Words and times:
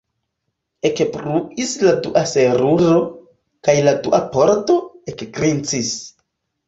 Ekbruis 0.87 1.73
la 1.83 1.91
dua 2.07 2.23
seruro, 2.33 2.95
kaj 3.69 3.77
la 3.89 3.95
dua 4.09 4.23
pordo 4.37 4.79
ekgrincis. 5.13 5.93